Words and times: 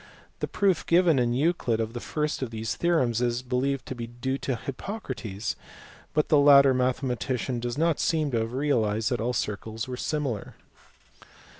The 0.39 0.47
proof 0.47 0.83
given 0.87 1.19
in 1.19 1.31
Euclid 1.35 1.79
of 1.79 1.93
the 1.93 1.99
first 1.99 2.41
of 2.41 2.49
these 2.49 2.75
theorems 2.75 3.21
is 3.21 3.43
believed 3.43 3.85
to 3.85 3.93
be 3.93 4.07
due 4.07 4.39
to 4.39 4.55
Hippocrates, 4.55 5.55
but 6.15 6.27
the 6.27 6.39
latter 6.39 6.73
mathematician 6.73 7.59
does 7.59 7.77
not 7.77 7.99
seem 7.99 8.31
to 8.31 8.39
have 8.39 8.53
realized 8.53 9.11
that 9.11 9.21
all 9.21 9.33
circles 9.33 9.87
are 9.87 9.95
similar. 9.97 10.55